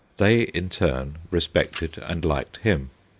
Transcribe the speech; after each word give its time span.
They 0.17 0.41
in 0.41 0.69
turn 0.69 1.19
respected 1.29 1.99
and 1.99 2.25
liked 2.25 2.57
him. 2.57 2.89